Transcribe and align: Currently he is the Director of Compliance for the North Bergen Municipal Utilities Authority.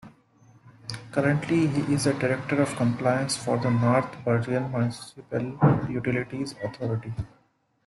Currently 1.11 1.67
he 1.67 1.93
is 1.93 2.05
the 2.05 2.13
Director 2.15 2.59
of 2.59 2.75
Compliance 2.75 3.37
for 3.37 3.59
the 3.59 3.69
North 3.69 4.25
Bergen 4.25 4.71
Municipal 4.71 5.55
Utilities 5.91 6.55
Authority. 6.63 7.13